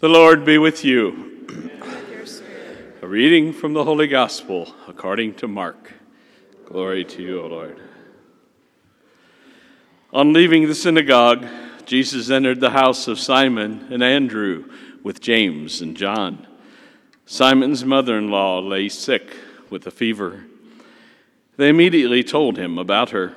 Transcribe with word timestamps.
The 0.00 0.08
Lord 0.08 0.46
be 0.46 0.56
with 0.56 0.82
you. 0.82 1.46
A 3.02 3.06
reading 3.06 3.52
from 3.52 3.74
the 3.74 3.84
Holy 3.84 4.06
Gospel 4.06 4.74
according 4.88 5.34
to 5.34 5.46
Mark. 5.46 5.92
Glory 6.64 7.04
to 7.04 7.22
you, 7.22 7.42
O 7.42 7.46
Lord. 7.46 7.78
On 10.10 10.32
leaving 10.32 10.66
the 10.66 10.74
synagogue, 10.74 11.46
Jesus 11.84 12.30
entered 12.30 12.60
the 12.60 12.70
house 12.70 13.08
of 13.08 13.18
Simon 13.18 13.88
and 13.90 14.02
Andrew 14.02 14.64
with 15.02 15.20
James 15.20 15.82
and 15.82 15.94
John. 15.94 16.46
Simon's 17.26 17.84
mother 17.84 18.16
in 18.16 18.30
law 18.30 18.58
lay 18.58 18.88
sick 18.88 19.36
with 19.68 19.86
a 19.86 19.90
fever. 19.90 20.46
They 21.58 21.68
immediately 21.68 22.24
told 22.24 22.56
him 22.56 22.78
about 22.78 23.10
her. 23.10 23.36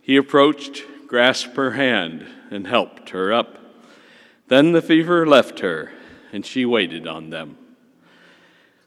He 0.00 0.14
approached, 0.14 0.84
grasped 1.08 1.56
her 1.56 1.72
hand, 1.72 2.28
and 2.48 2.68
helped 2.68 3.10
her 3.10 3.32
up. 3.32 3.56
Then 4.50 4.72
the 4.72 4.82
fever 4.82 5.24
left 5.28 5.60
her, 5.60 5.92
and 6.32 6.44
she 6.44 6.66
waited 6.66 7.06
on 7.06 7.30
them. 7.30 7.56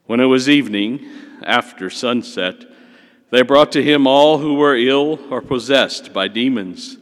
When 0.06 0.20
it 0.20 0.26
was 0.26 0.50
evening, 0.50 1.08
after 1.42 1.90
sunset, 1.90 2.66
they 3.30 3.44
brought 3.44 3.72
to 3.72 3.82
him 3.82 4.06
all 4.06 4.40
who 4.40 4.56
were 4.56 4.76
ill 4.76 5.18
or 5.32 5.42
possessed 5.42 6.12
by 6.12 6.28
demons. 6.28 6.98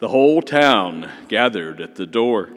The 0.00 0.08
whole 0.08 0.42
town 0.42 1.08
gathered 1.28 1.80
at 1.80 1.94
the 1.94 2.04
door. 2.04 2.50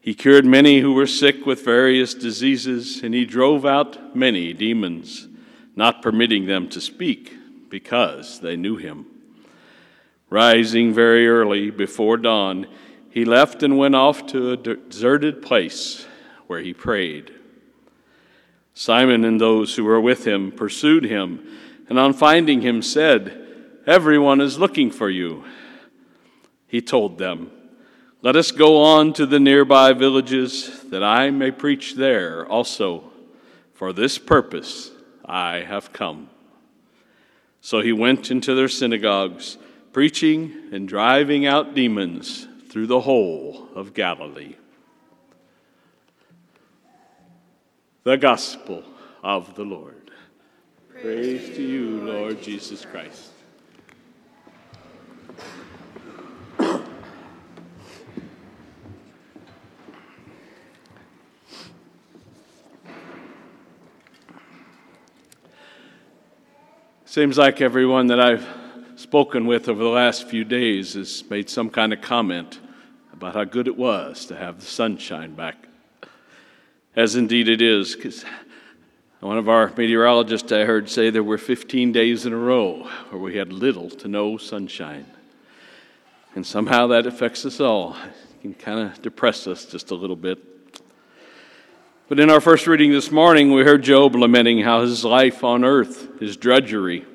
He 0.00 0.14
cured 0.14 0.46
many 0.46 0.78
who 0.78 0.92
were 0.92 1.08
sick 1.08 1.44
with 1.44 1.64
various 1.64 2.14
diseases, 2.14 3.02
and 3.02 3.12
he 3.12 3.24
drove 3.24 3.66
out 3.66 4.14
many 4.14 4.52
demons, 4.52 5.26
not 5.74 6.00
permitting 6.00 6.46
them 6.46 6.68
to 6.68 6.80
speak 6.80 7.36
because 7.70 8.38
they 8.38 8.54
knew 8.54 8.76
him. 8.76 9.06
Rising 10.30 10.94
very 10.94 11.26
early 11.26 11.70
before 11.70 12.18
dawn, 12.18 12.68
he 13.14 13.24
left 13.24 13.62
and 13.62 13.78
went 13.78 13.94
off 13.94 14.26
to 14.26 14.50
a 14.50 14.56
deserted 14.56 15.40
place 15.40 16.04
where 16.48 16.60
he 16.60 16.74
prayed. 16.74 17.32
Simon 18.74 19.24
and 19.24 19.40
those 19.40 19.76
who 19.76 19.84
were 19.84 20.00
with 20.00 20.26
him 20.26 20.50
pursued 20.50 21.04
him, 21.04 21.46
and 21.88 21.96
on 21.96 22.12
finding 22.12 22.62
him 22.62 22.82
said, 22.82 23.40
Everyone 23.86 24.40
is 24.40 24.58
looking 24.58 24.90
for 24.90 25.08
you. 25.08 25.44
He 26.66 26.80
told 26.80 27.18
them, 27.18 27.52
Let 28.20 28.34
us 28.34 28.50
go 28.50 28.82
on 28.82 29.12
to 29.12 29.26
the 29.26 29.38
nearby 29.38 29.92
villages, 29.92 30.82
that 30.90 31.04
I 31.04 31.30
may 31.30 31.52
preach 31.52 31.94
there 31.94 32.44
also. 32.44 33.12
For 33.74 33.92
this 33.92 34.18
purpose 34.18 34.90
I 35.24 35.58
have 35.58 35.92
come. 35.92 36.30
So 37.60 37.80
he 37.80 37.92
went 37.92 38.32
into 38.32 38.56
their 38.56 38.68
synagogues, 38.68 39.56
preaching 39.92 40.52
and 40.72 40.88
driving 40.88 41.46
out 41.46 41.76
demons 41.76 42.48
through 42.74 42.88
the 42.88 42.98
whole 42.98 43.68
of 43.76 43.94
Galilee. 43.94 44.56
The 48.02 48.16
Gospel 48.16 48.82
of 49.22 49.54
the 49.54 49.62
Lord. 49.62 50.10
Praise, 50.90 51.04
Praise 51.04 51.56
to 51.56 51.62
you, 51.62 52.00
Lord 52.00 52.42
Jesus 52.42 52.84
Christ. 52.84 53.30
Seems 67.04 67.38
like 67.38 67.60
everyone 67.60 68.08
that 68.08 68.18
I've 68.18 68.63
spoken 69.14 69.46
with 69.46 69.68
over 69.68 69.80
the 69.80 69.88
last 69.88 70.26
few 70.26 70.44
days 70.44 70.94
has 70.94 71.22
made 71.30 71.48
some 71.48 71.70
kind 71.70 71.92
of 71.92 72.00
comment 72.00 72.58
about 73.12 73.32
how 73.32 73.44
good 73.44 73.68
it 73.68 73.76
was 73.76 74.26
to 74.26 74.34
have 74.34 74.58
the 74.58 74.66
sunshine 74.66 75.32
back, 75.32 75.68
as 76.96 77.14
indeed 77.14 77.48
it 77.48 77.62
is. 77.62 77.94
Because 77.94 78.24
one 79.20 79.38
of 79.38 79.48
our 79.48 79.72
meteorologists 79.76 80.50
I 80.50 80.64
heard 80.64 80.90
say 80.90 81.10
there 81.10 81.22
were 81.22 81.38
15 81.38 81.92
days 81.92 82.26
in 82.26 82.32
a 82.32 82.36
row 82.36 82.88
where 83.10 83.22
we 83.22 83.36
had 83.36 83.52
little 83.52 83.88
to 83.88 84.08
no 84.08 84.36
sunshine. 84.36 85.06
And 86.34 86.44
somehow 86.44 86.88
that 86.88 87.06
affects 87.06 87.46
us 87.46 87.60
all. 87.60 87.94
It 87.94 88.42
can 88.42 88.54
kind 88.54 88.80
of 88.80 89.00
depress 89.00 89.46
us 89.46 89.64
just 89.64 89.92
a 89.92 89.94
little 89.94 90.16
bit. 90.16 90.40
But 92.08 92.18
in 92.18 92.30
our 92.30 92.40
first 92.40 92.66
reading 92.66 92.90
this 92.90 93.12
morning, 93.12 93.52
we 93.52 93.62
heard 93.62 93.84
Job 93.84 94.16
lamenting 94.16 94.62
how 94.62 94.80
his 94.80 95.04
life 95.04 95.44
on 95.44 95.62
earth 95.62 96.20
is 96.20 96.36
drudgery, 96.36 97.06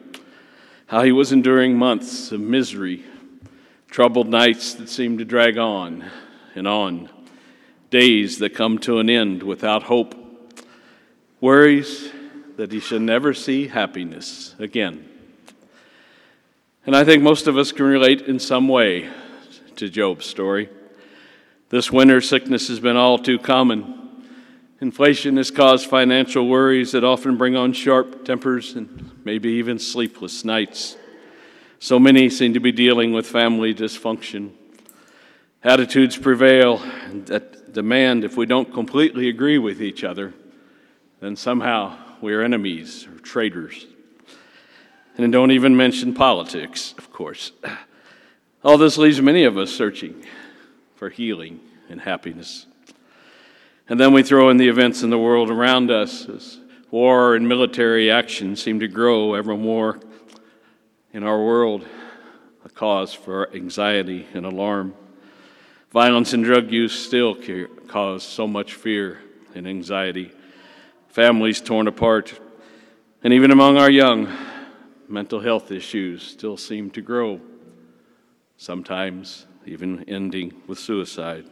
how 0.89 1.03
he 1.03 1.11
was 1.11 1.31
enduring 1.31 1.77
months 1.77 2.31
of 2.31 2.39
misery 2.39 3.03
troubled 3.91 4.27
nights 4.27 4.73
that 4.73 4.89
seem 4.89 5.19
to 5.19 5.25
drag 5.25 5.55
on 5.55 6.03
and 6.55 6.67
on, 6.67 7.07
days 7.91 8.39
that 8.39 8.55
come 8.55 8.79
to 8.79 8.97
an 8.97 9.07
end 9.07 9.43
without 9.43 9.83
hope, 9.83 10.15
worries 11.39 12.09
that 12.57 12.71
he 12.71 12.79
shall 12.79 12.99
never 12.99 13.35
see 13.35 13.67
happiness 13.67 14.55
again. 14.57 15.07
And 16.87 16.95
I 16.95 17.03
think 17.03 17.21
most 17.21 17.45
of 17.45 17.55
us 17.55 17.71
can 17.71 17.85
relate 17.85 18.23
in 18.23 18.39
some 18.39 18.67
way 18.67 19.09
to 19.75 19.89
Job's 19.89 20.25
story. 20.25 20.69
This 21.69 21.91
winter 21.91 22.19
sickness 22.19 22.67
has 22.67 22.79
been 22.79 22.97
all 22.97 23.19
too 23.19 23.37
common. 23.37 23.98
Inflation 24.81 25.35
has 25.35 25.51
caused 25.51 25.89
financial 25.89 26.47
worries 26.47 26.93
that 26.93 27.03
often 27.03 27.35
bring 27.35 27.57
on 27.57 27.73
sharp 27.73 28.23
tempers 28.23 28.75
and 28.75 29.11
maybe 29.25 29.49
even 29.53 29.77
sleepless 29.77 30.45
nights. 30.45 30.95
So 31.79 31.99
many 31.99 32.29
seem 32.29 32.53
to 32.53 32.61
be 32.61 32.71
dealing 32.71 33.11
with 33.11 33.27
family 33.27 33.75
dysfunction. 33.75 34.51
Attitudes 35.63 36.17
prevail 36.17 36.77
that 37.25 37.73
demand 37.73 38.23
if 38.23 38.37
we 38.37 38.45
don't 38.45 38.73
completely 38.73 39.27
agree 39.27 39.57
with 39.57 39.81
each 39.81 40.05
other, 40.05 40.33
then 41.19 41.35
somehow 41.35 41.97
we 42.21 42.33
are 42.33 42.41
enemies 42.41 43.05
or 43.05 43.19
traitors. 43.19 43.85
And 45.17 45.33
don't 45.33 45.51
even 45.51 45.75
mention 45.75 46.13
politics, 46.13 46.95
of 46.97 47.11
course. 47.11 47.51
All 48.63 48.77
this 48.77 48.97
leaves 48.97 49.21
many 49.21 49.43
of 49.43 49.57
us 49.57 49.71
searching 49.71 50.23
for 50.95 51.09
healing 51.09 51.59
and 51.89 51.99
happiness. 51.99 52.65
And 53.89 53.99
then 53.99 54.13
we 54.13 54.21
throw 54.21 54.49
in 54.49 54.57
the 54.57 54.69
events 54.69 55.01
in 55.01 55.09
the 55.09 55.17
world 55.17 55.49
around 55.49 55.89
us 55.89 56.29
as 56.29 56.59
war 56.91 57.33
and 57.33 57.47
military 57.47 58.11
action 58.11 58.55
seem 58.55 58.79
to 58.81 58.87
grow 58.87 59.33
ever 59.33 59.57
more 59.57 59.99
in 61.11 61.23
our 61.23 61.43
world 61.43 61.87
a 62.63 62.69
cause 62.69 63.15
for 63.15 63.51
anxiety 63.51 64.27
and 64.35 64.45
alarm. 64.45 64.93
Violence 65.89 66.33
and 66.33 66.43
drug 66.43 66.71
use 66.71 66.93
still 66.93 67.35
cause 67.87 68.21
so 68.21 68.45
much 68.45 68.75
fear 68.75 69.21
and 69.55 69.67
anxiety. 69.67 70.31
Families 71.07 71.59
torn 71.59 71.87
apart. 71.87 72.39
And 73.23 73.33
even 73.33 73.49
among 73.49 73.77
our 73.77 73.89
young, 73.89 74.31
mental 75.07 75.39
health 75.39 75.71
issues 75.71 76.21
still 76.21 76.57
seem 76.57 76.91
to 76.91 77.01
grow, 77.01 77.41
sometimes 78.55 79.47
even 79.65 80.03
ending 80.07 80.53
with 80.67 80.77
suicide. 80.77 81.45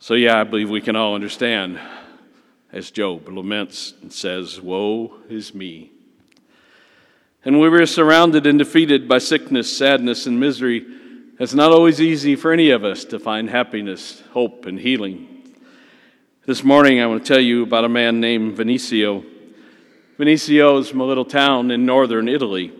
So, 0.00 0.14
yeah, 0.14 0.40
I 0.40 0.44
believe 0.44 0.70
we 0.70 0.80
can 0.80 0.94
all 0.94 1.16
understand 1.16 1.80
as 2.72 2.90
Job 2.90 3.28
laments 3.28 3.94
and 4.00 4.12
says, 4.12 4.60
Woe 4.60 5.14
is 5.28 5.54
me. 5.54 5.90
And 7.44 7.60
we 7.60 7.68
were 7.68 7.84
surrounded 7.86 8.46
and 8.46 8.58
defeated 8.58 9.08
by 9.08 9.18
sickness, 9.18 9.76
sadness, 9.76 10.26
and 10.26 10.38
misery. 10.38 10.86
It's 11.40 11.54
not 11.54 11.72
always 11.72 12.00
easy 12.00 12.36
for 12.36 12.52
any 12.52 12.70
of 12.70 12.84
us 12.84 13.04
to 13.06 13.18
find 13.18 13.50
happiness, 13.50 14.22
hope, 14.32 14.66
and 14.66 14.78
healing. 14.78 15.54
This 16.46 16.62
morning, 16.62 17.00
I 17.00 17.06
want 17.06 17.24
to 17.24 17.32
tell 17.32 17.42
you 17.42 17.62
about 17.62 17.84
a 17.84 17.88
man 17.88 18.20
named 18.20 18.56
Vinicio. 18.56 19.24
Vinicio 20.18 20.80
is 20.80 20.88
from 20.88 21.00
a 21.00 21.06
little 21.06 21.24
town 21.24 21.70
in 21.70 21.86
northern 21.86 22.28
Italy. 22.28 22.72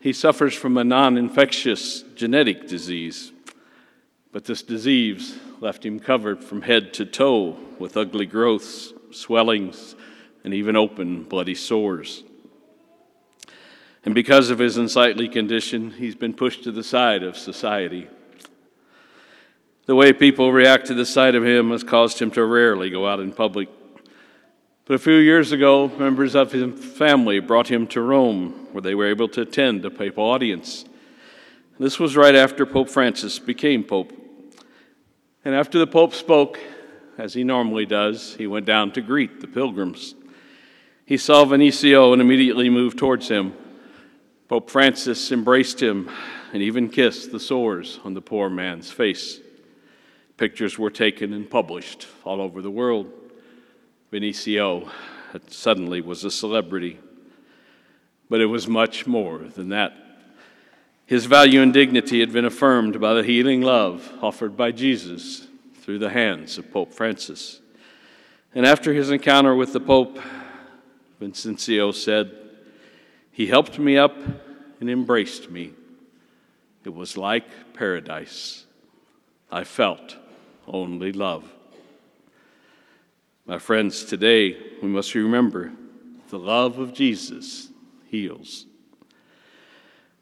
He 0.00 0.12
suffers 0.12 0.54
from 0.54 0.76
a 0.78 0.84
non 0.84 1.16
infectious 1.16 2.02
genetic 2.14 2.66
disease. 2.66 3.31
But 4.32 4.46
this 4.46 4.62
disease 4.62 5.38
left 5.60 5.84
him 5.84 6.00
covered 6.00 6.42
from 6.42 6.62
head 6.62 6.94
to 6.94 7.04
toe 7.04 7.58
with 7.78 7.98
ugly 7.98 8.24
growths, 8.24 8.94
swellings, 9.10 9.94
and 10.42 10.54
even 10.54 10.74
open 10.74 11.24
bloody 11.24 11.54
sores. 11.54 12.24
And 14.04 14.14
because 14.14 14.50
of 14.50 14.58
his 14.58 14.78
unsightly 14.78 15.28
condition, 15.28 15.92
he's 15.92 16.16
been 16.16 16.32
pushed 16.32 16.64
to 16.64 16.72
the 16.72 16.82
side 16.82 17.22
of 17.22 17.36
society. 17.36 18.08
The 19.84 19.94
way 19.94 20.12
people 20.12 20.50
react 20.50 20.86
to 20.86 20.94
the 20.94 21.06
sight 21.06 21.34
of 21.34 21.44
him 21.44 21.70
has 21.70 21.84
caused 21.84 22.18
him 22.18 22.30
to 22.32 22.44
rarely 22.44 22.88
go 22.88 23.06
out 23.06 23.20
in 23.20 23.32
public. 23.32 23.68
But 24.86 24.94
a 24.94 24.98
few 24.98 25.16
years 25.16 25.52
ago, 25.52 25.88
members 25.98 26.34
of 26.34 26.52
his 26.52 26.72
family 26.82 27.38
brought 27.38 27.68
him 27.70 27.86
to 27.88 28.00
Rome, 28.00 28.68
where 28.72 28.82
they 28.82 28.94
were 28.94 29.08
able 29.08 29.28
to 29.28 29.42
attend 29.42 29.84
a 29.84 29.90
papal 29.90 30.24
audience. 30.24 30.84
This 31.78 32.00
was 32.00 32.16
right 32.16 32.34
after 32.34 32.64
Pope 32.64 32.88
Francis 32.88 33.38
became 33.38 33.84
Pope. 33.84 34.21
And 35.44 35.54
after 35.54 35.78
the 35.78 35.86
Pope 35.86 36.14
spoke, 36.14 36.60
as 37.18 37.34
he 37.34 37.42
normally 37.42 37.84
does, 37.84 38.34
he 38.36 38.46
went 38.46 38.64
down 38.64 38.92
to 38.92 39.00
greet 39.00 39.40
the 39.40 39.48
pilgrims. 39.48 40.14
He 41.04 41.16
saw 41.16 41.44
Vinicio 41.44 42.12
and 42.12 42.22
immediately 42.22 42.70
moved 42.70 42.98
towards 42.98 43.28
him. 43.28 43.54
Pope 44.48 44.70
Francis 44.70 45.32
embraced 45.32 45.82
him 45.82 46.08
and 46.52 46.62
even 46.62 46.88
kissed 46.88 47.32
the 47.32 47.40
sores 47.40 47.98
on 48.04 48.14
the 48.14 48.20
poor 48.20 48.48
man's 48.48 48.90
face. 48.90 49.40
Pictures 50.36 50.78
were 50.78 50.90
taken 50.90 51.32
and 51.32 51.50
published 51.50 52.06
all 52.24 52.40
over 52.40 52.62
the 52.62 52.70
world. 52.70 53.10
Vinicio 54.12 54.88
suddenly 55.48 56.00
was 56.00 56.22
a 56.24 56.30
celebrity. 56.30 57.00
But 58.30 58.40
it 58.40 58.46
was 58.46 58.68
much 58.68 59.06
more 59.06 59.38
than 59.38 59.70
that. 59.70 59.92
His 61.12 61.26
value 61.26 61.60
and 61.60 61.74
dignity 61.74 62.20
had 62.20 62.32
been 62.32 62.46
affirmed 62.46 62.98
by 62.98 63.12
the 63.12 63.22
healing 63.22 63.60
love 63.60 64.10
offered 64.22 64.56
by 64.56 64.72
Jesus 64.72 65.46
through 65.82 65.98
the 65.98 66.08
hands 66.08 66.56
of 66.56 66.72
Pope 66.72 66.94
Francis. 66.94 67.60
And 68.54 68.64
after 68.64 68.94
his 68.94 69.10
encounter 69.10 69.54
with 69.54 69.74
the 69.74 69.80
Pope, 69.80 70.18
Vincencio 71.20 71.92
said, 71.92 72.32
He 73.30 73.46
helped 73.46 73.78
me 73.78 73.98
up 73.98 74.16
and 74.80 74.88
embraced 74.88 75.50
me. 75.50 75.74
It 76.82 76.94
was 76.94 77.18
like 77.18 77.74
paradise. 77.74 78.64
I 79.50 79.64
felt 79.64 80.16
only 80.66 81.12
love. 81.12 81.44
My 83.44 83.58
friends, 83.58 84.06
today 84.06 84.56
we 84.80 84.88
must 84.88 85.14
remember 85.14 85.72
the 86.30 86.38
love 86.38 86.78
of 86.78 86.94
Jesus 86.94 87.68
heals. 88.06 88.64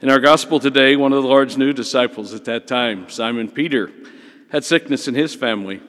In 0.02 0.08
our 0.08 0.19
gospel 0.19 0.58
today, 0.58 0.97
one 0.97 1.12
of 1.12 1.23
the 1.23 1.29
Lord's 1.29 1.58
new 1.58 1.75
disciples 1.75 2.32
at 2.32 2.47
that 2.47 2.67
time, 2.67 3.11
Simon 3.11 3.50
Peter, 3.50 3.93
had 4.49 4.64
sickness 4.64 5.06
in 5.06 5.14
his 5.14 5.35
family. 5.35 5.82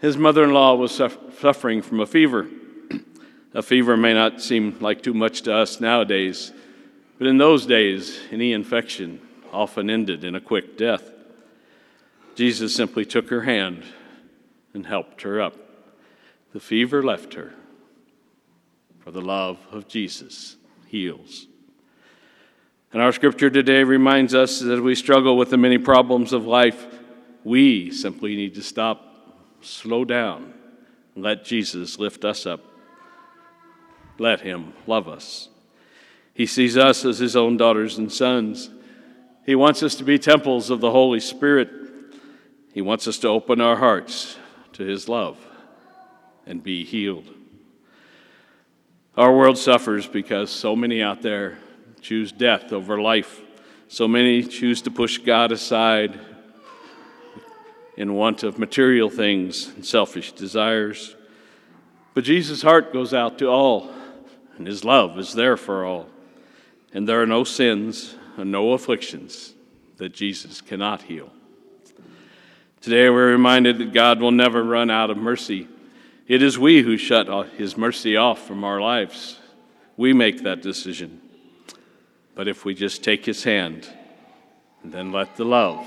His 0.00 0.16
mother 0.16 0.44
in 0.44 0.52
law 0.52 0.76
was 0.76 0.92
suffering 0.92 1.82
from 1.82 1.98
a 1.98 2.06
fever. 2.06 2.48
a 3.54 3.60
fever 3.60 3.96
may 3.96 4.14
not 4.14 4.40
seem 4.40 4.78
like 4.78 5.02
too 5.02 5.14
much 5.14 5.42
to 5.42 5.52
us 5.52 5.80
nowadays, 5.80 6.52
but 7.18 7.26
in 7.26 7.38
those 7.38 7.66
days, 7.66 8.20
any 8.30 8.52
infection 8.52 9.20
often 9.52 9.90
ended 9.90 10.22
in 10.22 10.36
a 10.36 10.40
quick 10.40 10.78
death. 10.78 11.10
Jesus 12.36 12.72
simply 12.72 13.04
took 13.04 13.30
her 13.30 13.42
hand 13.42 13.82
and 14.74 14.86
helped 14.86 15.22
her 15.22 15.40
up. 15.40 15.56
The 16.52 16.60
fever 16.60 17.02
left 17.02 17.34
her, 17.34 17.54
for 19.00 19.10
the 19.10 19.20
love 19.20 19.58
of 19.72 19.88
Jesus 19.88 20.56
heals. 20.86 21.48
And 22.92 23.00
our 23.00 23.12
scripture 23.12 23.50
today 23.50 23.84
reminds 23.84 24.34
us 24.34 24.58
that 24.58 24.74
as 24.74 24.80
we 24.80 24.96
struggle 24.96 25.36
with 25.36 25.50
the 25.50 25.56
many 25.56 25.78
problems 25.78 26.32
of 26.32 26.44
life, 26.44 26.86
we 27.44 27.92
simply 27.92 28.34
need 28.34 28.56
to 28.56 28.62
stop, 28.62 29.00
slow 29.60 30.04
down, 30.04 30.52
and 31.14 31.22
let 31.22 31.44
Jesus 31.44 32.00
lift 32.00 32.24
us 32.24 32.46
up. 32.46 32.60
Let 34.18 34.40
Him 34.40 34.72
love 34.88 35.08
us. 35.08 35.50
He 36.34 36.46
sees 36.46 36.76
us 36.76 37.04
as 37.04 37.18
His 37.18 37.36
own 37.36 37.56
daughters 37.56 37.96
and 37.96 38.10
sons. 38.10 38.70
He 39.46 39.54
wants 39.54 39.84
us 39.84 39.94
to 39.96 40.04
be 40.04 40.18
temples 40.18 40.68
of 40.68 40.80
the 40.80 40.90
Holy 40.90 41.20
Spirit. 41.20 41.70
He 42.72 42.82
wants 42.82 43.06
us 43.06 43.18
to 43.18 43.28
open 43.28 43.60
our 43.60 43.76
hearts 43.76 44.36
to 44.72 44.84
His 44.84 45.08
love 45.08 45.38
and 46.44 46.60
be 46.60 46.84
healed. 46.84 47.32
Our 49.16 49.36
world 49.36 49.58
suffers 49.58 50.08
because 50.08 50.50
so 50.50 50.74
many 50.74 51.02
out 51.02 51.22
there 51.22 51.58
choose 52.00 52.32
death 52.32 52.72
over 52.72 53.00
life. 53.00 53.40
So 53.88 54.06
many 54.06 54.42
choose 54.42 54.82
to 54.82 54.90
push 54.90 55.18
God 55.18 55.52
aside 55.52 56.18
in 57.96 58.14
want 58.14 58.42
of 58.42 58.58
material 58.58 59.10
things 59.10 59.68
and 59.68 59.84
selfish 59.84 60.32
desires. 60.32 61.16
But 62.14 62.24
Jesus' 62.24 62.62
heart 62.62 62.92
goes 62.92 63.12
out 63.12 63.38
to 63.38 63.48
all, 63.48 63.90
and 64.56 64.66
his 64.66 64.84
love 64.84 65.18
is 65.18 65.34
there 65.34 65.56
for 65.56 65.84
all. 65.84 66.08
And 66.92 67.08
there 67.08 67.20
are 67.20 67.26
no 67.26 67.44
sins 67.44 68.14
and 68.36 68.50
no 68.50 68.72
afflictions 68.72 69.54
that 69.98 70.14
Jesus 70.14 70.60
cannot 70.60 71.02
heal. 71.02 71.30
Today 72.80 73.10
we're 73.10 73.32
reminded 73.32 73.78
that 73.78 73.92
God 73.92 74.20
will 74.20 74.30
never 74.30 74.62
run 74.62 74.90
out 74.90 75.10
of 75.10 75.18
mercy. 75.18 75.68
It 76.26 76.42
is 76.42 76.58
we 76.58 76.82
who 76.82 76.96
shut 76.96 77.50
his 77.50 77.76
mercy 77.76 78.16
off 78.16 78.46
from 78.46 78.64
our 78.64 78.80
lives. 78.80 79.38
We 79.96 80.12
make 80.14 80.42
that 80.44 80.62
decision. 80.62 81.20
But 82.40 82.48
if 82.48 82.64
we 82.64 82.74
just 82.74 83.04
take 83.04 83.26
his 83.26 83.44
hand 83.44 83.86
and 84.82 84.90
then 84.90 85.12
let 85.12 85.36
the 85.36 85.44
love 85.44 85.86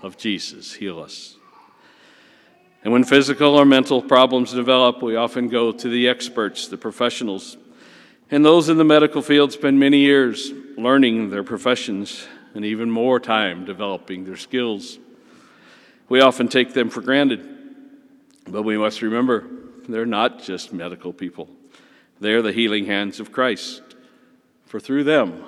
of 0.00 0.16
Jesus 0.16 0.72
heal 0.72 1.00
us. 1.00 1.34
And 2.84 2.92
when 2.92 3.02
physical 3.02 3.56
or 3.56 3.64
mental 3.64 4.00
problems 4.00 4.52
develop, 4.52 5.02
we 5.02 5.16
often 5.16 5.48
go 5.48 5.72
to 5.72 5.88
the 5.88 6.06
experts, 6.06 6.68
the 6.68 6.76
professionals. 6.76 7.56
And 8.30 8.44
those 8.44 8.68
in 8.68 8.76
the 8.76 8.84
medical 8.84 9.22
field 9.22 9.50
spend 9.50 9.80
many 9.80 9.98
years 9.98 10.52
learning 10.76 11.30
their 11.30 11.42
professions 11.42 12.28
and 12.54 12.64
even 12.64 12.88
more 12.88 13.18
time 13.18 13.64
developing 13.64 14.24
their 14.24 14.36
skills. 14.36 15.00
We 16.08 16.20
often 16.20 16.46
take 16.46 16.74
them 16.74 16.90
for 16.90 17.00
granted, 17.00 17.44
but 18.46 18.62
we 18.62 18.78
must 18.78 19.02
remember 19.02 19.48
they're 19.88 20.06
not 20.06 20.44
just 20.44 20.72
medical 20.72 21.12
people, 21.12 21.48
they're 22.20 22.40
the 22.40 22.52
healing 22.52 22.86
hands 22.86 23.18
of 23.18 23.32
Christ. 23.32 23.82
For 24.66 24.78
through 24.78 25.02
them, 25.02 25.42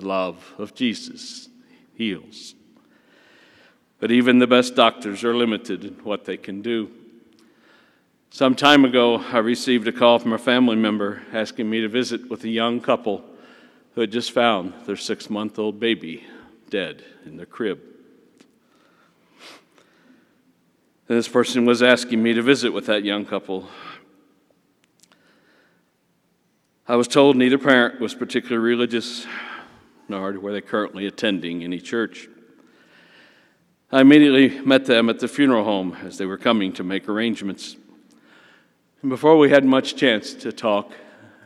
the 0.00 0.08
love 0.08 0.54
of 0.58 0.74
Jesus 0.74 1.48
heals. 1.94 2.54
But 4.00 4.10
even 4.10 4.38
the 4.38 4.46
best 4.46 4.74
doctors 4.76 5.24
are 5.24 5.34
limited 5.34 5.84
in 5.84 5.94
what 6.04 6.24
they 6.24 6.36
can 6.36 6.62
do. 6.62 6.90
Some 8.30 8.54
time 8.54 8.84
ago, 8.84 9.16
I 9.16 9.38
received 9.38 9.88
a 9.88 9.92
call 9.92 10.18
from 10.18 10.32
a 10.32 10.38
family 10.38 10.76
member 10.76 11.22
asking 11.32 11.68
me 11.68 11.80
to 11.80 11.88
visit 11.88 12.30
with 12.30 12.44
a 12.44 12.48
young 12.48 12.80
couple 12.80 13.24
who 13.94 14.02
had 14.02 14.12
just 14.12 14.30
found 14.30 14.74
their 14.86 14.96
six 14.96 15.28
month 15.28 15.58
old 15.58 15.80
baby 15.80 16.24
dead 16.70 17.02
in 17.24 17.36
their 17.36 17.46
crib. 17.46 17.80
And 21.08 21.16
this 21.16 21.26
person 21.26 21.64
was 21.64 21.82
asking 21.82 22.22
me 22.22 22.34
to 22.34 22.42
visit 22.42 22.70
with 22.70 22.86
that 22.86 23.02
young 23.02 23.24
couple. 23.24 23.66
I 26.86 26.96
was 26.96 27.08
told 27.08 27.36
neither 27.36 27.58
parent 27.58 27.98
was 27.98 28.14
particularly 28.14 28.62
religious 28.62 29.26
nor 30.08 30.32
were 30.38 30.52
they 30.52 30.60
currently 30.60 31.06
attending 31.06 31.62
any 31.62 31.80
church. 31.80 32.28
I 33.90 34.00
immediately 34.00 34.60
met 34.60 34.84
them 34.84 35.08
at 35.08 35.18
the 35.18 35.28
funeral 35.28 35.64
home 35.64 35.96
as 36.04 36.18
they 36.18 36.26
were 36.26 36.36
coming 36.36 36.72
to 36.74 36.84
make 36.84 37.08
arrangements. 37.08 37.76
And 39.00 39.10
before 39.10 39.38
we 39.38 39.50
had 39.50 39.64
much 39.64 39.96
chance 39.96 40.34
to 40.34 40.52
talk, 40.52 40.92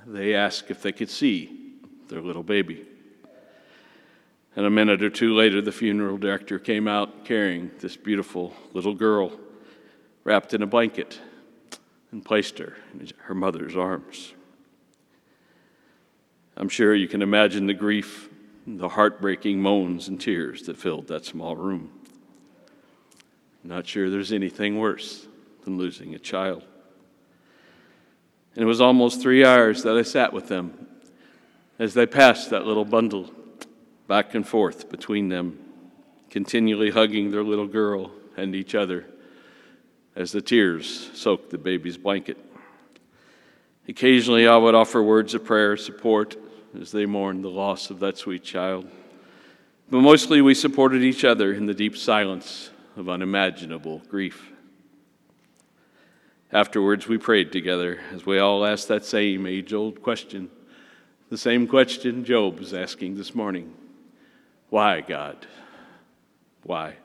they 0.07 0.35
asked 0.35 0.71
if 0.71 0.83
they 0.83 0.93
could 0.93 1.11
see 1.11 1.77
their 2.09 2.21
little 2.21 2.43
baby. 2.43 2.85
And 4.57 4.67
a 4.67 4.71
minute 4.71 5.03
or 5.03 5.11
two 5.11 5.35
later, 5.35 5.63
the 5.63 5.73
funeral 5.73 6.19
director 6.19 6.59
came 6.59 6.89
out 6.89 7.25
carrying 7.25 7.71
this 7.81 7.97
beautiful 7.97 8.55
little 8.73 8.95
girl 8.95 9.33
wrapped 10.25 10.53
in 10.53 10.63
a 10.63 10.67
blanket 10.67 11.21
and 12.11 12.25
placed 12.25 12.59
her 12.59 12.77
in 12.93 13.09
her 13.19 13.35
mother's 13.35 13.77
arms. 13.77 14.35
I'm 16.57 16.69
sure 16.69 16.95
you 16.95 17.09
can 17.09 17.23
imagine 17.23 17.67
the 17.67 17.75
grief 17.75 18.29
the 18.67 18.91
heartbreaking 18.91 19.61
moans 19.61 20.09
and 20.09 20.21
tears 20.21 20.63
that 20.63 20.77
filled 20.77 21.09
that 21.09 21.25
small 21.25 21.57
room. 21.57 21.91
Not 23.65 23.87
sure 23.87 24.11
there's 24.11 24.33
anything 24.33 24.79
worse 24.79 25.27
than 25.65 25.79
losing 25.79 26.15
a 26.15 26.19
child. 26.19 26.65
And 28.55 28.63
it 28.63 28.67
was 28.67 28.81
almost 28.81 29.23
three 29.23 29.45
hours 29.45 29.83
that 29.85 29.97
I 29.97 30.03
sat 30.03 30.33
with 30.33 30.49
them 30.49 30.87
as 31.79 31.95
they 31.95 32.07
passed 32.07 32.51
that 32.51 32.67
little 32.67 32.85
bundle 32.85 33.31
back 34.07 34.35
and 34.35 34.47
forth 34.47 34.91
between 34.91 35.29
them, 35.29 35.59
continually 36.31 36.91
hugging 36.91 37.31
their 37.31 37.43
little 37.43 37.67
girl 37.67 38.11
and 38.37 38.55
each 38.55 38.75
other 38.75 39.07
as 40.15 40.33
the 40.33 40.43
tears 40.43 41.11
soaked 41.15 41.51
the 41.51 41.59
baby's 41.59 41.97
blanket. 41.97 42.39
Occasionally, 43.89 44.47
I 44.47 44.57
would 44.57 44.75
offer 44.75 45.03
words 45.03 45.35
of 45.35 45.45
prayer, 45.45 45.77
support, 45.77 46.37
as 46.81 46.93
they 46.93 47.07
mourned 47.07 47.45
the 47.45 47.51
loss 47.51 47.91
of 47.91 48.01
that 48.01 48.19
sweet 48.19 48.43
child. 48.43 48.89
But 49.91 50.01
mostly 50.01 50.41
we 50.41 50.55
supported 50.55 51.03
each 51.03 51.25
other 51.25 51.53
in 51.53 51.67
the 51.67 51.75
deep 51.75 51.97
silence 51.97 52.71
of 52.97 53.09
unimaginable 53.09 54.03
grief. 54.09 54.51
Afterwards, 56.53 57.09
we 57.09 57.19
prayed 57.19 57.53
together 57.53 58.01
as 58.13 58.27
we 58.27 58.39
all 58.39 58.65
asked 58.65 58.89
that 58.89 59.05
same 59.05 59.47
age 59.47 59.73
old 59.73 60.03
question, 60.03 60.51
the 61.31 61.39
same 61.39 61.67
question 61.67 62.25
Job 62.25 62.59
was 62.59 62.75
asking 62.75 63.17
this 63.17 63.35
morning 63.35 63.75
Why, 64.69 65.01
God? 65.01 65.47
Why? 66.63 66.97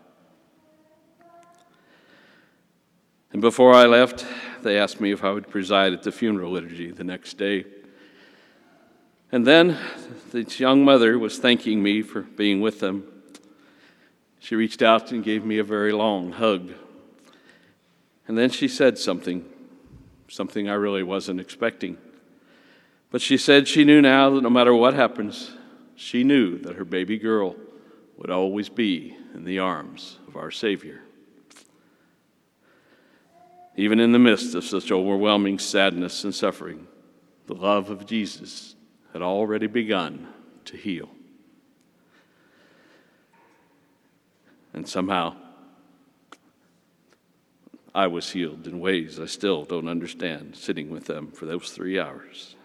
And 3.31 3.41
before 3.41 3.73
I 3.73 3.85
left, 3.85 4.25
they 4.63 4.77
asked 4.77 4.99
me 4.99 5.11
if 5.11 5.23
I 5.23 5.31
would 5.31 5.49
preside 5.49 5.93
at 5.93 6.03
the 6.03 6.11
funeral 6.11 6.51
liturgy 6.51 6.91
the 6.91 7.03
next 7.03 7.37
day. 7.37 7.65
And 9.31 9.45
then 9.45 9.77
this 10.31 10.59
young 10.59 10.85
mother 10.85 11.19
was 11.19 11.37
thanking 11.37 11.83
me 11.83 12.01
for 12.01 12.21
being 12.21 12.61
with 12.61 12.79
them. 12.79 13.11
She 14.39 14.55
reached 14.55 14.81
out 14.81 15.11
and 15.11 15.23
gave 15.23 15.43
me 15.43 15.57
a 15.57 15.63
very 15.63 15.91
long 15.91 16.31
hug. 16.31 16.71
And 18.27 18.37
then 18.37 18.49
she 18.49 18.67
said 18.67 18.97
something, 18.97 19.45
something 20.29 20.69
I 20.69 20.73
really 20.73 21.03
wasn't 21.03 21.41
expecting. 21.41 21.97
But 23.09 23.21
she 23.21 23.37
said 23.37 23.67
she 23.67 23.83
knew 23.83 24.01
now 24.01 24.29
that 24.29 24.43
no 24.43 24.49
matter 24.49 24.73
what 24.73 24.93
happens, 24.93 25.51
she 25.95 26.23
knew 26.23 26.57
that 26.59 26.75
her 26.75 26.85
baby 26.85 27.17
girl 27.17 27.55
would 28.17 28.29
always 28.29 28.69
be 28.69 29.17
in 29.33 29.43
the 29.43 29.59
arms 29.59 30.19
of 30.27 30.35
our 30.35 30.51
Savior. 30.51 31.01
Even 33.75 33.99
in 33.99 34.11
the 34.11 34.19
midst 34.19 34.55
of 34.55 34.63
such 34.63 34.91
overwhelming 34.91 35.59
sadness 35.59 36.23
and 36.23 36.33
suffering, 36.33 36.87
the 37.45 37.53
love 37.53 37.89
of 37.89 38.05
Jesus 38.05 38.75
had 39.13 39.21
already 39.21 39.67
begun 39.67 40.27
to 40.65 40.77
heal. 40.77 41.09
And 44.73 44.87
somehow, 44.87 45.35
I 47.95 48.07
was 48.07 48.29
healed 48.29 48.67
in 48.67 48.79
ways 48.79 49.19
I 49.19 49.25
still 49.25 49.63
don't 49.63 49.87
understand 49.87 50.55
sitting 50.55 50.91
with 50.91 51.05
them 51.05 51.31
for 51.31 51.47
those 51.47 51.71
three 51.71 51.99
hours. 51.99 52.55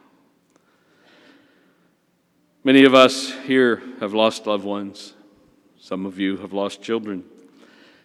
Many 2.64 2.84
of 2.84 2.94
us 2.94 3.32
here 3.44 3.82
have 3.98 4.14
lost 4.14 4.46
loved 4.46 4.64
ones. 4.64 5.14
Some 5.80 6.06
of 6.06 6.18
you 6.18 6.36
have 6.36 6.52
lost 6.52 6.82
children. 6.82 7.24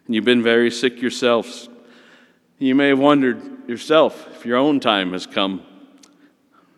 And 0.06 0.16
you've 0.16 0.26
been 0.26 0.42
very 0.42 0.72
sick 0.72 1.02
yourselves. 1.02 1.70
You 2.58 2.74
may 2.74 2.88
have 2.88 2.98
wondered 2.98 3.68
yourself 3.70 4.28
if 4.36 4.46
your 4.46 4.58
own 4.58 4.80
time 4.80 5.12
has 5.12 5.28
come. 5.28 5.64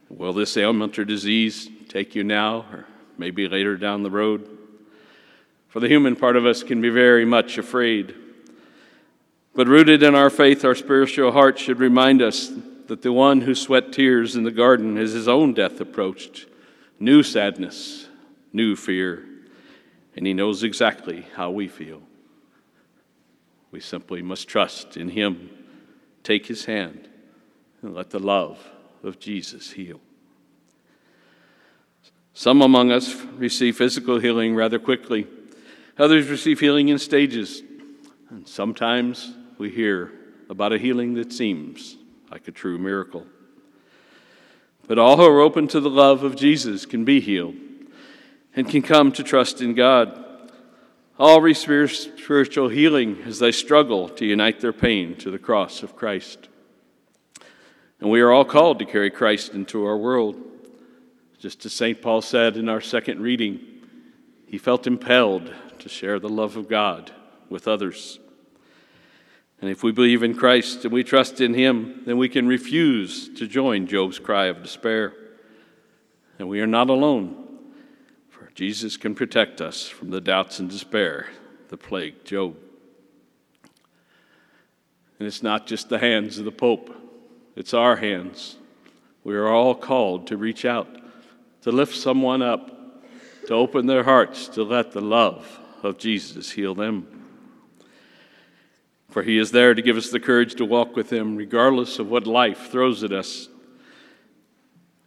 Will 0.10 0.34
this 0.34 0.58
ailment 0.58 0.98
or 0.98 1.06
disease 1.06 1.70
take 1.88 2.16
you 2.16 2.24
now 2.24 2.66
or 2.72 2.86
maybe 3.18 3.48
later 3.48 3.78
down 3.78 4.04
the 4.04 4.10
road? 4.10 4.58
For 5.68 5.80
the 5.80 5.88
human 5.88 6.16
part 6.16 6.36
of 6.36 6.46
us 6.46 6.64
can 6.64 6.82
be 6.82 6.90
very 6.90 7.26
much 7.26 7.58
afraid. 7.58 8.16
But 9.54 9.68
rooted 9.68 10.04
in 10.04 10.16
our 10.16 10.30
faith, 10.30 10.66
our 10.66 10.76
spiritual 10.76 11.32
heart 11.32 11.60
should 11.60 11.80
remind 11.80 12.22
us 12.22 12.52
that 12.88 13.02
the 13.04 13.14
one 13.14 13.42
who 13.42 13.54
sweat 13.54 13.94
tears 13.94 14.36
in 14.36 14.44
the 14.44 14.52
garden 14.52 14.98
as 14.98 15.14
his 15.14 15.28
own 15.28 15.54
death 15.54 15.80
approached 15.80 16.48
knew 17.00 17.24
sadness, 17.24 18.08
knew 18.52 18.76
fear, 18.76 19.26
and 20.16 20.28
He 20.28 20.34
knows 20.34 20.64
exactly 20.64 21.28
how 21.36 21.50
we 21.50 21.68
feel. 21.68 22.02
We 23.72 23.80
simply 23.80 24.22
must 24.22 24.48
trust 24.48 24.98
in 24.98 25.10
Him, 25.10 25.50
take 26.24 26.48
His 26.48 26.66
hand, 26.66 27.08
and 27.82 27.96
let 27.96 28.10
the 28.10 28.20
love 28.20 28.60
of 29.04 29.20
Jesus 29.20 29.72
heal. 29.72 30.00
Some 32.34 32.62
among 32.62 32.92
us 32.92 33.16
receive 33.36 33.78
physical 33.78 34.20
healing 34.20 34.56
rather 34.56 34.80
quickly, 34.80 35.28
others 35.98 36.30
receive 36.30 36.60
healing 36.60 36.90
in 36.90 36.98
stages, 36.98 37.62
and 38.30 38.48
sometimes 38.48 39.34
we 39.58 39.70
hear 39.70 40.12
about 40.50 40.74
a 40.74 40.78
healing 40.78 41.16
that 41.16 41.34
seems 41.34 41.98
like 42.32 42.48
a 42.48 42.52
true 42.52 42.78
miracle. 42.78 43.26
But 44.88 44.98
all 44.98 45.18
who 45.18 45.26
are 45.26 45.42
open 45.42 45.68
to 45.70 45.80
the 45.80 45.90
love 45.90 46.24
of 46.24 46.36
Jesus 46.36 46.86
can 46.86 47.06
be 47.06 47.20
healed 47.20 47.56
and 48.56 48.68
can 48.68 48.82
come 48.82 49.12
to 49.12 49.24
trust 49.24 49.62
in 49.62 49.76
God. 49.76 50.26
All 51.20 51.42
receive 51.42 51.92
spiritual 51.92 52.70
healing 52.70 53.22
as 53.26 53.40
they 53.40 53.52
struggle 53.52 54.10
to 54.10 54.26
unite 54.26 54.62
their 54.62 54.74
pain 54.74 55.16
to 55.18 55.30
the 55.30 55.38
cross 55.38 55.84
of 55.84 55.96
Christ. 55.96 56.48
And 58.00 58.10
we 58.10 58.22
are 58.22 58.32
all 58.32 58.46
called 58.46 58.80
to 58.80 58.86
carry 58.86 59.12
Christ 59.12 59.54
into 59.54 59.86
our 59.86 59.98
world. 59.98 60.38
Just 61.40 61.66
as 61.66 61.74
St. 61.74 62.02
Paul 62.02 62.22
said 62.22 62.58
in 62.58 62.70
our 62.70 62.82
second 62.82 63.22
reading, 63.22 63.60
he 64.46 64.58
felt 64.58 64.88
impelled 64.88 65.54
to 65.80 65.90
share 65.90 66.20
the 66.20 66.30
love 66.30 66.56
of 66.56 66.68
God 66.68 67.12
with 67.50 67.68
others. 67.68 68.20
And 69.62 69.70
if 69.70 69.84
we 69.84 69.92
believe 69.92 70.24
in 70.24 70.36
Christ 70.36 70.86
and 70.86 70.94
we 70.94 71.04
trust 71.04 71.42
in 71.42 71.54
Him, 71.54 72.02
then 72.06 72.18
we 72.18 72.30
can 72.30 72.48
refuse 72.48 73.30
to 73.36 73.48
join 73.48 73.88
Job's 73.88 74.20
cry 74.20 74.46
of 74.46 74.64
despair. 74.64 75.14
And 76.38 76.48
we 76.48 76.62
are 76.62 76.68
not 76.68 76.90
alone, 76.90 77.36
for 78.30 78.50
Jesus 78.56 78.96
can 78.96 79.16
protect 79.16 79.60
us 79.60 79.88
from 79.88 80.12
the 80.12 80.22
doubts 80.22 80.60
and 80.60 80.70
despair 80.70 81.28
that 81.68 81.78
plagued 81.78 82.26
Job. 82.26 82.56
And 85.20 85.28
it's 85.28 85.44
not 85.44 85.68
just 85.68 85.90
the 85.90 86.00
hands 86.00 86.38
of 86.38 86.46
the 86.46 86.52
Pope, 86.52 86.96
it's 87.56 87.74
our 87.74 87.96
hands. 87.98 88.56
We 89.24 89.36
are 89.36 89.48
all 89.48 89.76
called 89.76 90.28
to 90.28 90.38
reach 90.38 90.66
out, 90.66 90.88
to 91.62 91.72
lift 91.72 91.96
someone 91.96 92.42
up, 92.42 93.04
to 93.48 93.54
open 93.54 93.86
their 93.86 94.04
hearts, 94.04 94.48
to 94.50 94.64
let 94.64 94.92
the 94.92 95.02
love 95.02 95.60
of 95.84 95.98
Jesus 95.98 96.52
heal 96.52 96.76
them 96.76 97.20
for 99.10 99.24
he 99.24 99.38
is 99.38 99.52
there 99.52 99.74
to 99.74 99.82
give 99.82 99.98
us 99.98 100.12
the 100.12 100.20
courage 100.20 100.56
to 100.56 100.66
walk 100.66 100.96
with 100.96 101.12
him 101.12 101.36
regardless 101.36 102.00
of 102.00 102.10
what 102.10 102.28
life 102.28 102.72
throws 102.72 103.04
at 103.04 103.12
us. 103.12 103.50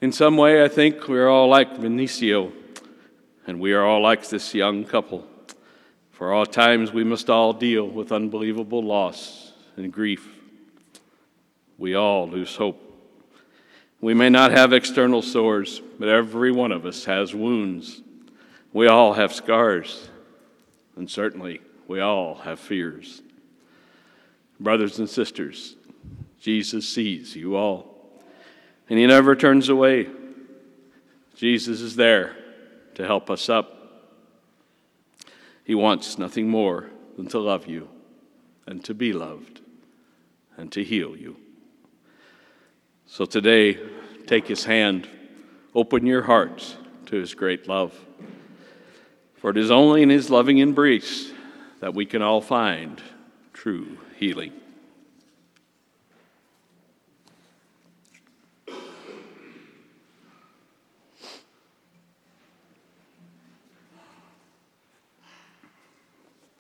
In 0.00 0.10
some 0.10 0.36
way, 0.36 0.64
I 0.64 0.68
think 0.68 1.06
we're 1.06 1.28
all 1.28 1.48
like 1.48 1.76
Vinicio, 1.76 2.52
and 3.46 3.60
we 3.60 3.72
are 3.72 3.84
all 3.84 4.02
like 4.02 4.28
this 4.28 4.54
young 4.54 4.84
couple. 4.84 5.24
For 6.10 6.32
all 6.32 6.46
times, 6.46 6.92
we 6.92 7.04
must 7.04 7.30
all 7.30 7.52
deal 7.52 7.86
with 7.86 8.10
unbelievable 8.10 8.82
loss 8.82 9.52
and 9.76 9.92
grief. 9.92 10.41
We 11.82 11.96
all 11.96 12.28
lose 12.28 12.54
hope. 12.54 12.80
We 14.00 14.14
may 14.14 14.28
not 14.28 14.52
have 14.52 14.72
external 14.72 15.20
sores, 15.20 15.82
but 15.98 16.08
every 16.08 16.52
one 16.52 16.70
of 16.70 16.86
us 16.86 17.06
has 17.06 17.34
wounds. 17.34 18.02
We 18.72 18.86
all 18.86 19.14
have 19.14 19.32
scars, 19.32 20.08
and 20.94 21.10
certainly 21.10 21.60
we 21.88 21.98
all 21.98 22.36
have 22.36 22.60
fears. 22.60 23.20
Brothers 24.60 25.00
and 25.00 25.10
sisters, 25.10 25.74
Jesus 26.38 26.88
sees 26.88 27.34
you 27.34 27.56
all, 27.56 28.12
and 28.88 28.96
He 28.96 29.04
never 29.04 29.34
turns 29.34 29.68
away. 29.68 30.06
Jesus 31.34 31.80
is 31.80 31.96
there 31.96 32.36
to 32.94 33.04
help 33.04 33.28
us 33.28 33.48
up. 33.48 34.06
He 35.64 35.74
wants 35.74 36.16
nothing 36.16 36.48
more 36.48 36.90
than 37.16 37.26
to 37.30 37.40
love 37.40 37.66
you 37.66 37.88
and 38.68 38.84
to 38.84 38.94
be 38.94 39.12
loved 39.12 39.62
and 40.56 40.70
to 40.70 40.84
heal 40.84 41.16
you. 41.16 41.41
So 43.12 43.26
today, 43.26 43.78
take 44.26 44.48
His 44.48 44.64
hand, 44.64 45.06
open 45.74 46.06
your 46.06 46.22
hearts 46.22 46.78
to 47.04 47.16
His 47.16 47.34
great 47.34 47.68
love. 47.68 47.92
For 49.34 49.50
it 49.50 49.58
is 49.58 49.70
only 49.70 50.02
in 50.02 50.08
His 50.08 50.30
loving 50.30 50.56
embrace 50.56 51.30
that 51.80 51.92
we 51.92 52.06
can 52.06 52.22
all 52.22 52.40
find 52.40 53.02
true 53.52 53.98
healing. 54.16 54.54